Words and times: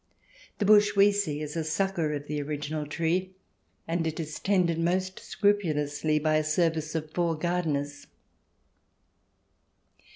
The 0.57 0.65
bush 0.65 0.95
we 0.95 1.11
see 1.11 1.41
is 1.41 1.55
a 1.55 1.63
sucker 1.63 2.11
of 2.13 2.25
the 2.25 2.41
original 2.41 2.87
tree, 2.87 3.35
and 3.87 4.07
it 4.07 4.19
is 4.19 4.39
tended 4.39 4.79
most 4.79 5.19
scrupulously 5.19 6.17
by 6.17 6.37
a 6.37 6.43
service 6.43 6.95
of 6.95 7.11
four 7.11 7.35
gardeners. 7.37 8.07